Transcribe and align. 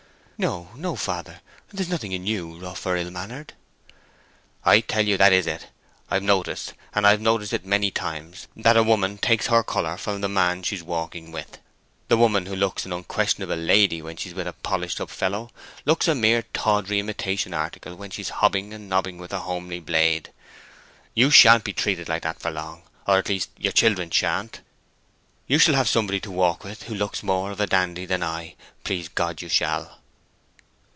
"No, 0.43 0.69
no, 0.75 0.95
father; 0.95 1.39
there's 1.69 1.87
nothing 1.87 2.13
in 2.13 2.25
you 2.25 2.57
rough 2.57 2.87
or 2.87 2.95
ill 2.97 3.11
mannered!" 3.11 3.53
"I 4.65 4.79
tell 4.79 5.05
you 5.05 5.13
it 5.13 5.33
is 5.33 5.45
that! 5.45 5.67
I've 6.09 6.23
noticed, 6.23 6.73
and 6.95 7.05
I've 7.05 7.21
noticed 7.21 7.53
it 7.53 7.63
many 7.63 7.91
times, 7.91 8.47
that 8.55 8.75
a 8.75 8.81
woman 8.81 9.19
takes 9.19 9.45
her 9.45 9.61
color 9.61 9.97
from 9.97 10.21
the 10.21 10.27
man 10.27 10.63
she's 10.63 10.81
walking 10.81 11.31
with. 11.31 11.59
The 12.07 12.17
woman 12.17 12.47
who 12.47 12.55
looks 12.55 12.85
an 12.87 12.91
unquestionable 12.91 13.55
lady 13.55 14.01
when 14.01 14.17
she's 14.17 14.33
with 14.33 14.47
a 14.47 14.53
polished 14.53 14.99
up 14.99 15.11
fellow, 15.11 15.51
looks 15.85 16.07
a 16.07 16.15
mere 16.15 16.41
tawdry 16.55 16.99
imitation 16.99 17.53
article 17.53 17.93
when 17.93 18.09
she's 18.09 18.29
hobbing 18.29 18.73
and 18.73 18.89
nobbing 18.89 19.19
with 19.19 19.31
a 19.31 19.41
homely 19.41 19.79
blade. 19.79 20.31
You 21.13 21.29
sha'n't 21.29 21.65
be 21.65 21.71
treated 21.73 22.09
like 22.09 22.23
that 22.23 22.39
for 22.39 22.49
long, 22.49 22.81
or 23.05 23.19
at 23.19 23.29
least 23.29 23.51
your 23.59 23.73
children 23.73 24.09
sha'n't. 24.09 24.61
You 25.45 25.59
shall 25.59 25.75
have 25.75 25.87
somebody 25.87 26.19
to 26.21 26.31
walk 26.31 26.63
with 26.63 26.81
you 26.85 26.87
who 26.87 26.95
looks 26.95 27.21
more 27.21 27.51
of 27.51 27.61
a 27.61 27.67
dandy 27.67 28.07
than 28.07 28.23
I—please 28.23 29.07
God 29.09 29.43
you 29.43 29.47
shall!" 29.47 29.99